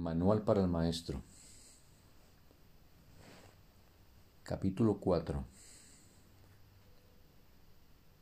[0.00, 1.20] Manual para el Maestro.
[4.44, 5.44] Capítulo 4.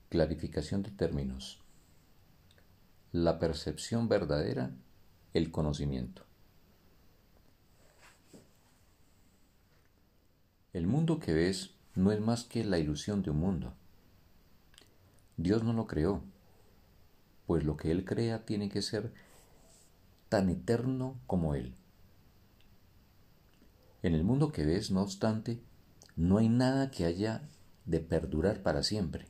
[0.09, 1.63] Clarificación de términos.
[3.13, 4.73] La percepción verdadera,
[5.35, 6.25] el conocimiento.
[10.73, 13.73] El mundo que ves no es más que la ilusión de un mundo.
[15.37, 16.25] Dios no lo creó,
[17.47, 19.28] pues lo que Él crea tiene que ser
[20.29, 21.75] tan eterno como Él.
[24.03, 25.61] En el mundo que ves, no obstante,
[26.17, 27.49] no hay nada que haya
[27.85, 29.27] de perdurar para siempre.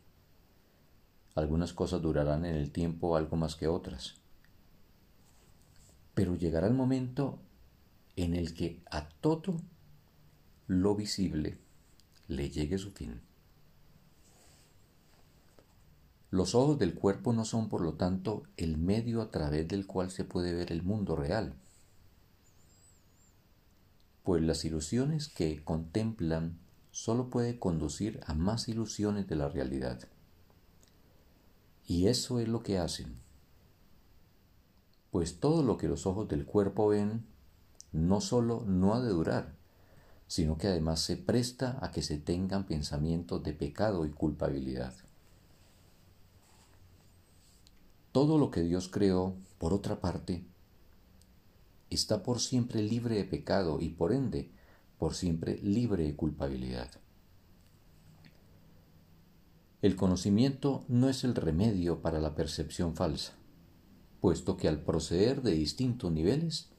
[1.35, 4.17] Algunas cosas durarán en el tiempo algo más que otras.
[6.15, 7.39] Pero llegará el momento
[8.17, 9.57] en el que a todo
[10.67, 11.59] lo visible
[12.27, 13.21] le llegue su fin.
[16.31, 20.11] Los ojos del cuerpo no son, por lo tanto, el medio a través del cual
[20.11, 21.55] se puede ver el mundo real,
[24.25, 26.59] pues las ilusiones que contemplan
[26.91, 30.07] solo puede conducir a más ilusiones de la realidad.
[31.87, 33.17] Y eso es lo que hacen,
[35.11, 37.25] pues todo lo que los ojos del cuerpo ven
[37.93, 39.55] no solo no ha de durar,
[40.27, 44.95] sino que además se presta a que se tengan pensamientos de pecado y culpabilidad.
[48.19, 50.45] Todo lo que Dios creó, por otra parte,
[51.89, 54.51] está por siempre libre de pecado y por ende
[54.99, 56.91] por siempre libre de culpabilidad.
[59.83, 63.35] El conocimiento no es el remedio para la percepción falsa,
[64.21, 66.71] puesto que al proceder de distintos niveles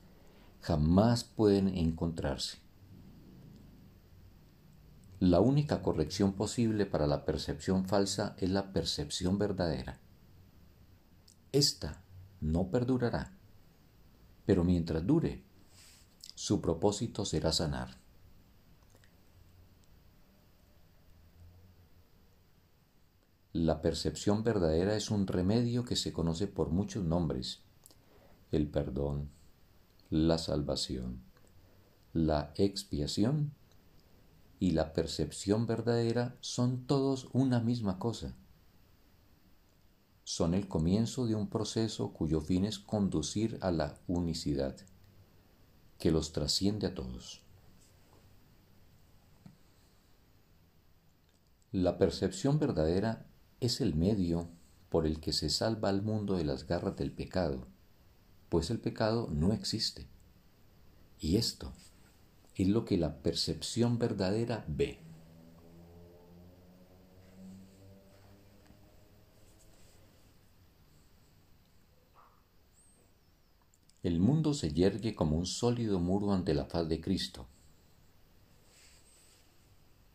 [0.60, 2.58] jamás pueden encontrarse.
[5.22, 10.02] La única corrección posible para la percepción falsa es la percepción verdadera.
[11.52, 12.04] Esta
[12.42, 13.36] no perdurará,
[14.46, 15.44] pero mientras dure,
[16.36, 17.98] su propósito será sanar.
[23.52, 27.62] La percepción verdadera es un remedio que se conoce por muchos nombres.
[28.52, 29.32] El perdón,
[30.12, 31.24] la salvación,
[32.14, 33.54] la expiación
[34.60, 38.36] y la percepción verdadera son todos una misma cosa
[40.30, 44.76] son el comienzo de un proceso cuyo fin es conducir a la unicidad,
[45.98, 47.42] que los trasciende a todos.
[51.72, 53.26] La percepción verdadera
[53.60, 54.48] es el medio
[54.90, 57.66] por el que se salva al mundo de las garras del pecado,
[58.50, 60.06] pues el pecado no existe.
[61.20, 61.74] Y esto
[62.54, 65.09] es lo que la percepción verdadera ve.
[74.02, 77.48] El mundo se yergue como un sólido muro ante la faz de Cristo,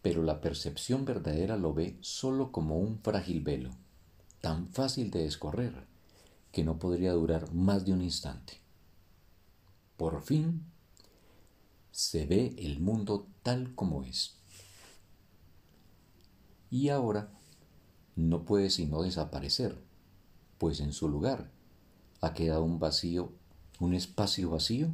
[0.01, 3.71] pero la percepción verdadera lo ve solo como un frágil velo,
[4.41, 5.87] tan fácil de descorrer
[6.51, 8.61] que no podría durar más de un instante.
[9.97, 10.65] Por fin
[11.91, 14.37] se ve el mundo tal como es.
[16.71, 17.31] Y ahora
[18.17, 19.79] no puede sino desaparecer,
[20.59, 21.51] pues en su lugar
[22.21, 23.33] ha quedado un vacío
[23.85, 24.93] un espacio vacío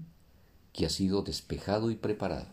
[0.73, 2.49] que ha sido despejado y preparado.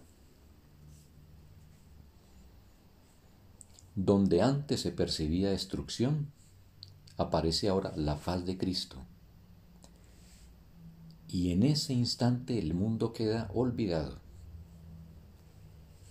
[3.96, 6.32] Donde antes se percibía destrucción,
[7.18, 8.98] aparece ahora la faz de Cristo.
[11.28, 14.20] Y en ese instante el mundo queda olvidado.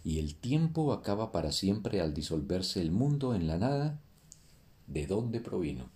[0.04, 4.00] Y el tiempo acaba para siempre al disolverse el mundo en la nada
[4.86, 5.95] de donde provino.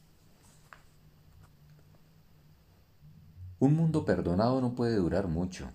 [3.61, 5.71] Un mundo perdonado no puede durar mucho.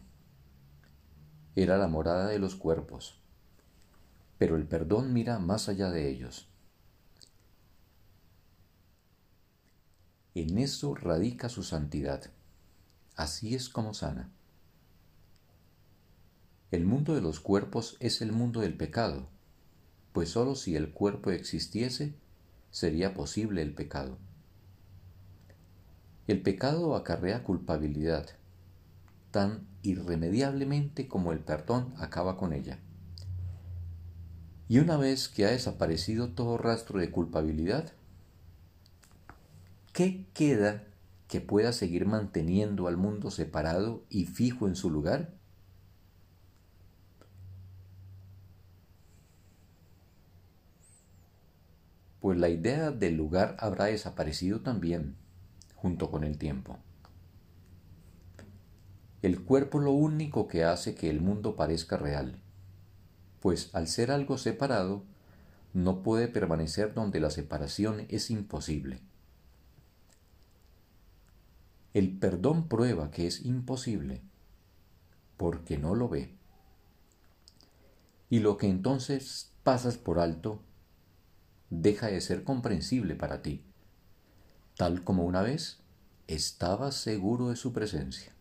[1.56, 3.22] Era la morada de los cuerpos,
[4.40, 6.50] pero el perdón mira más allá de ellos.
[10.34, 12.32] En eso radica su santidad.
[13.16, 14.32] Así es como sana.
[16.72, 19.30] El mundo de los cuerpos es el mundo del pecado,
[20.12, 22.16] pues sólo si el cuerpo existiese
[22.72, 24.18] sería posible el pecado.
[26.28, 28.28] El pecado acarrea culpabilidad,
[29.30, 32.80] tan irremediablemente como el perdón acaba con ella.
[34.68, 37.94] Y una vez que ha desaparecido todo rastro de culpabilidad,
[39.94, 40.84] ¿qué queda
[41.28, 45.32] que pueda seguir manteniendo al mundo separado y fijo en su lugar?
[52.20, 55.16] Pues la idea del lugar habrá desaparecido también
[55.86, 56.80] junto con el tiempo.
[59.22, 62.42] El cuerpo lo único que hace que el mundo parezca real,
[63.40, 65.04] pues al ser algo separado,
[65.74, 69.00] no puede permanecer donde la separación es imposible.
[71.94, 74.24] El perdón prueba que es imposible,
[75.38, 76.34] porque no lo ve.
[78.32, 80.64] Y lo que entonces pasas por alto
[81.70, 83.64] deja de ser comprensible para ti,
[84.78, 85.80] tal como una vez
[86.28, 88.34] estabas seguro de su presencia.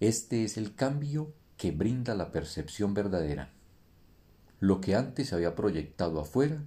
[0.00, 3.50] Este es el cambio que brinda la percepción verdadera.
[4.60, 6.62] Lo que antes se había proyectado afuera,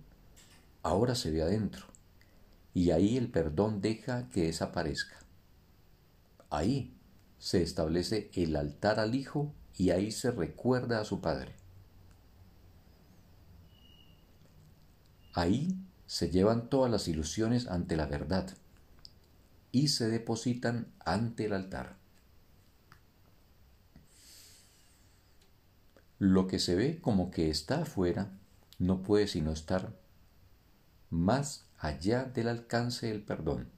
[0.81, 1.85] ahora se ve adentro.
[2.73, 5.17] Y ahí el perdón deja que desaparezca.
[6.49, 6.93] Ahí
[7.37, 11.55] se establece el altar al Hijo y ahí se recuerda a su Padre.
[15.33, 15.77] Ahí
[16.09, 18.49] se llevan todas las ilusiones ante la verdad
[19.71, 21.97] y se depositan ante el altar.
[26.17, 28.31] Lo que se ve como que está afuera
[28.79, 29.93] no puede sino estar
[31.11, 33.69] más allá del alcance del perdón.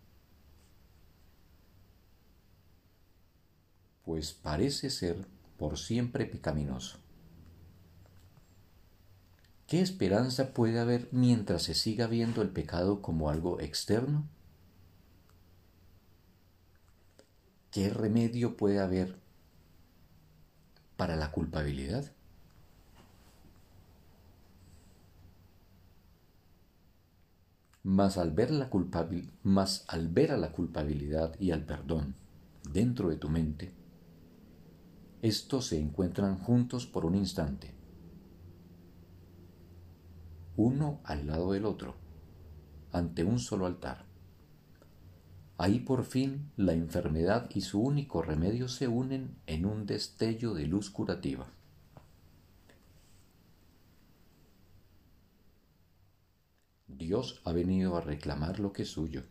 [4.05, 5.27] Pues parece ser
[5.57, 6.97] por siempre pecaminoso.
[9.71, 14.27] ¿Qué esperanza puede haber mientras se siga viendo el pecado como algo externo?
[17.71, 19.17] ¿Qué remedio puede haber
[20.97, 22.11] para la culpabilidad?
[27.83, 32.15] Mas al, ver al ver a la culpabilidad y al perdón
[32.73, 33.71] dentro de tu mente,
[35.21, 37.80] estos se encuentran juntos por un instante,
[40.55, 41.95] uno al lado del otro,
[42.91, 44.05] ante un solo altar.
[45.57, 50.65] Ahí por fin la enfermedad y su único remedio se unen en un destello de
[50.65, 51.47] luz curativa.
[56.87, 59.23] Dios ha venido a reclamar lo que es suyo.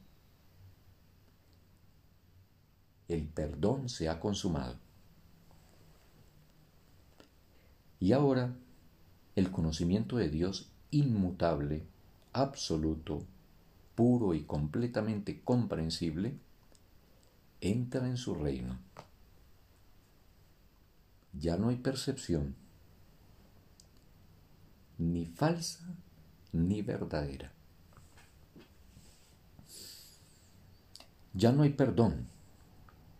[3.08, 4.78] El perdón se ha consumado.
[7.98, 8.56] Y ahora
[9.34, 11.84] el conocimiento de Dios inmutable,
[12.32, 13.24] absoluto,
[13.94, 16.38] puro y completamente comprensible,
[17.60, 18.78] entra en su reino.
[21.32, 22.54] Ya no hay percepción,
[24.98, 25.84] ni falsa
[26.52, 27.52] ni verdadera.
[31.32, 32.26] Ya no hay perdón,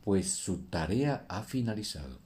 [0.05, 2.19] pues su tarea ha finalizado.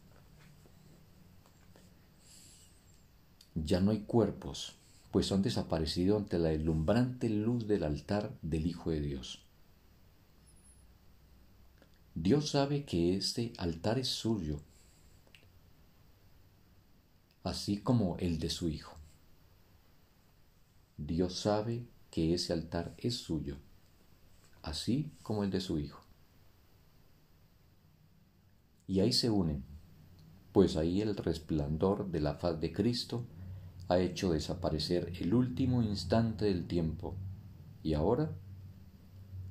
[3.54, 4.76] Ya no hay cuerpos,
[5.14, 9.44] pues han desaparecido ante la deslumbrante luz del altar del Hijo de Dios.
[12.16, 14.58] Dios sabe que este altar es suyo,
[17.44, 18.96] así como el de su Hijo.
[20.96, 23.58] Dios sabe que ese altar es suyo,
[24.62, 26.02] así como el de su Hijo.
[28.88, 29.62] Y ahí se unen,
[30.50, 33.24] pues ahí el resplandor de la faz de Cristo
[33.88, 37.16] ha hecho desaparecer el último instante del tiempo,
[37.82, 38.32] y ahora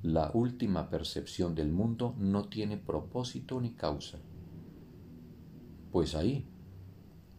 [0.01, 4.19] la última percepción del mundo no tiene propósito ni causa.
[5.91, 6.45] Pues ahí,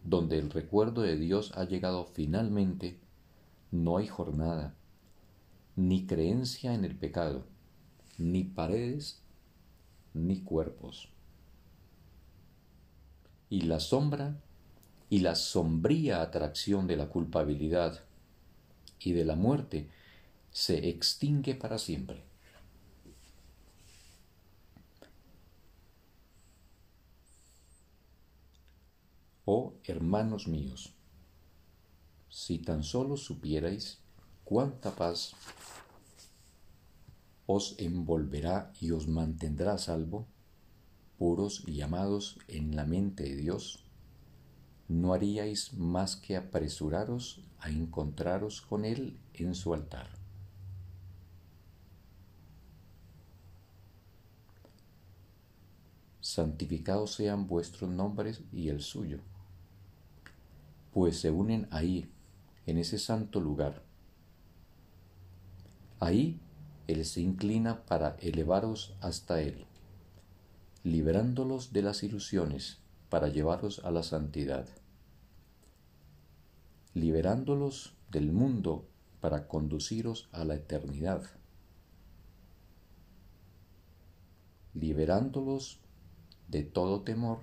[0.03, 2.99] donde el recuerdo de Dios ha llegado finalmente,
[3.71, 4.75] no hay jornada,
[5.75, 7.45] ni creencia en el pecado,
[8.17, 9.21] ni paredes,
[10.13, 11.09] ni cuerpos.
[13.49, 14.41] Y la sombra
[15.09, 18.03] y la sombría atracción de la culpabilidad
[18.99, 19.89] y de la muerte
[20.51, 22.23] se extingue para siempre.
[29.45, 30.93] Oh hermanos míos,
[32.29, 33.99] si tan solo supierais
[34.43, 35.33] cuánta paz
[37.45, 40.25] os envolverá y os mantendrá salvo,
[41.19, 43.84] puros y amados en la mente de Dios,
[44.87, 50.07] no haríais más que apresuraros a encontraros con Él en su altar.
[56.21, 59.19] Santificados sean vuestros nombres y el suyo,
[60.91, 62.11] pues se unen ahí
[62.65, 63.83] en ese santo lugar.
[65.99, 66.39] Ahí
[66.87, 69.65] Él se inclina para elevaros hasta Él,
[70.83, 74.67] liberándolos de las ilusiones para llevaros a la santidad,
[76.93, 78.87] liberándolos del mundo
[79.21, 81.23] para conduciros a la eternidad,
[84.73, 85.79] liberándolos
[86.47, 87.39] de todo temor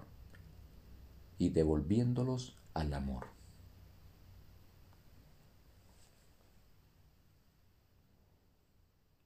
[1.39, 3.27] y devolviéndolos al amor.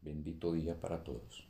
[0.01, 1.47] Bendito día para todos.